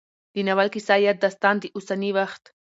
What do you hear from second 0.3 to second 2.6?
د ناول کيسه يا داستان د اوسني وخت